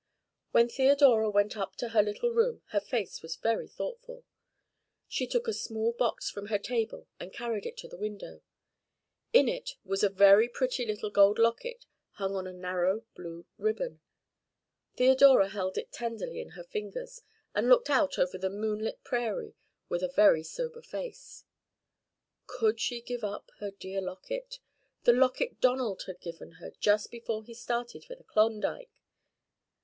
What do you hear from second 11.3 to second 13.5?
locket hung on a narrow blue